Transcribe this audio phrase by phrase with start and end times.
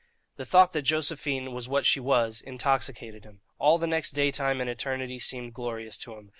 [0.37, 4.59] The thought that Josephine was what she was intoxicated him; all the next day time
[4.59, 6.29] and eternity seemed glorious to him.